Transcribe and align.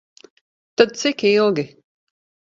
Tad 0.75 0.89
cik 0.99 1.19
ilgi? 1.29 1.65